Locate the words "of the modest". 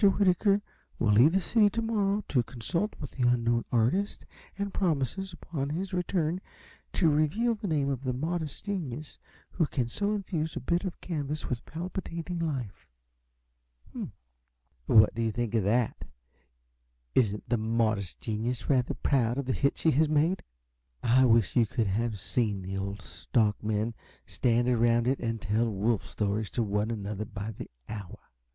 7.87-8.65